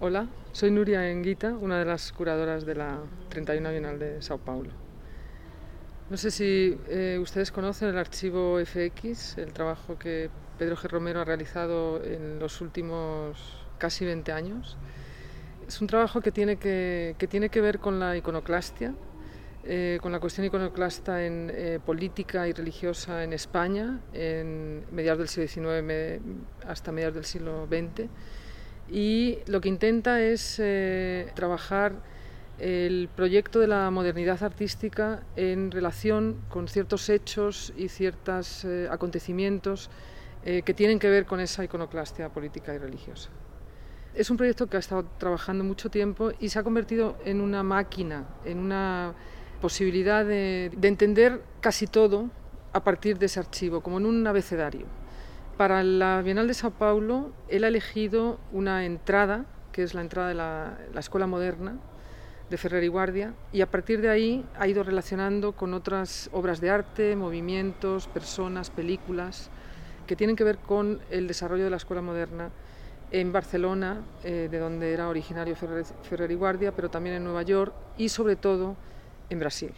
[0.00, 2.98] Hola, soy Nuria Enguita, una de las curadoras de la
[3.28, 4.70] 31 Bienal de Sao Paulo.
[6.10, 10.88] No sé si eh, ustedes conocen el archivo FX, el trabajo que Pedro G.
[10.88, 14.76] Romero ha realizado en los últimos casi 20 años.
[15.68, 18.94] Es un trabajo que tiene que, tiene que ver con la iconoclastia,
[19.62, 25.48] eh, con la cuestión iconoclasta en eh, política y religiosa en España, en mediados del
[25.48, 26.20] siglo XIX
[26.66, 28.10] hasta mediados del siglo XX
[28.90, 31.94] y lo que intenta es eh, trabajar
[32.58, 39.90] el proyecto de la modernidad artística en relación con ciertos hechos y ciertos eh, acontecimientos
[40.44, 43.30] eh, que tienen que ver con esa iconoclastia política y religiosa.
[44.14, 47.64] Es un proyecto que ha estado trabajando mucho tiempo y se ha convertido en una
[47.64, 49.14] máquina, en una
[49.60, 52.30] posibilidad de entender casi todo
[52.72, 54.86] a partir de ese archivo, como en un abecedario.
[55.56, 60.28] Para la Bienal de Sao Paulo, él ha elegido una entrada, que es la entrada
[60.28, 61.76] de la, Escuela Moderna
[62.50, 66.60] de Ferrer y Guardia, y a partir de ahí ha ido relacionando con otras obras
[66.60, 69.48] de arte, movimientos, personas, películas,
[70.08, 72.50] que tienen que ver con el desarrollo de la Escuela Moderna
[73.12, 77.42] en Barcelona, eh, de donde era originario Ferrer, Ferrer y Guardia, pero también en Nueva
[77.42, 78.76] York y sobre todo
[79.30, 79.72] en Brasil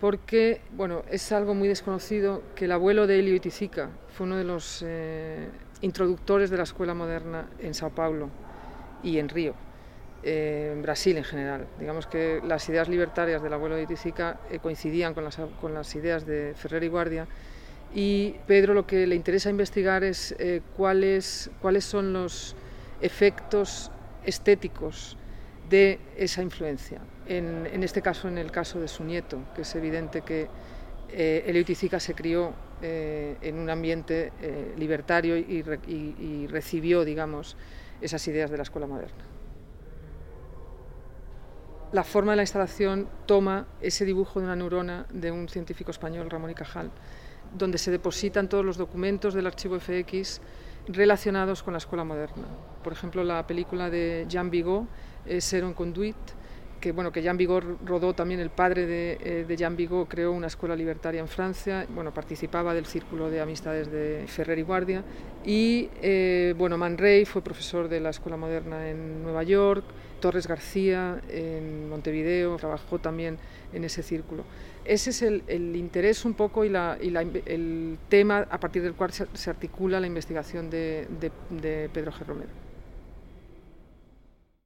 [0.00, 4.44] porque bueno, es algo muy desconocido que el abuelo de Elio Itizica fue uno de
[4.44, 5.48] los eh,
[5.80, 8.28] introductores de la escuela moderna en Sao Paulo
[9.02, 9.54] y en Río,
[10.22, 11.66] eh, en Brasil en general.
[11.78, 15.94] Digamos que las ideas libertarias del abuelo de Itizica eh, coincidían con las, con las,
[15.94, 17.26] ideas de Ferrer y Guardia
[17.94, 20.34] y Pedro lo que le interesa investigar es
[20.76, 22.56] cuáles, cuáles son los
[23.00, 23.90] efectos
[24.24, 25.16] estéticos
[25.68, 27.00] de esa influencia.
[27.26, 30.48] En, este caso, en el caso de su nieto, que es evidente que
[31.08, 31.64] eh, Elio
[32.00, 37.56] se crió eh, en un ambiente eh, libertario y, recibió, digamos,
[38.00, 39.24] esas ideas de la escuela moderna.
[41.92, 46.28] La forma de la instalación toma ese dibujo de una neurona de un científico español,
[46.28, 46.90] Ramón y Cajal,
[47.56, 50.40] donde se depositan todos los documentos del archivo FX
[50.88, 52.44] relacionados con la escuela moderna.
[52.82, 54.86] Por ejemplo, la película de Jean Vigo,
[55.38, 56.16] Ser Conduit,
[56.86, 60.30] que, bueno, que Jean Vigo rodó también, el padre de, eh, de, Jean Vigo creó
[60.30, 65.02] una escuela libertaria en Francia, bueno, participaba del círculo de amistades de Ferrer y Guardia,
[65.44, 69.82] y eh, bueno, Man Ray fue profesor de la Escuela Moderna en Nueva York,
[70.20, 73.36] Torres García en Montevideo, trabajó también
[73.72, 74.44] en ese círculo.
[74.84, 75.42] Ese es el,
[75.74, 80.70] interés un poco y, la, el tema a partir del cual se, articula la investigación
[80.70, 81.08] de,
[81.50, 82.24] de Pedro G.
[82.24, 82.65] Romero.